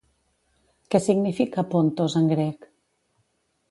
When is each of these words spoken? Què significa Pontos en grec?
Què 0.95 1.03
significa 1.09 1.67
Pontos 1.77 2.19
en 2.25 2.35
grec? 2.35 2.71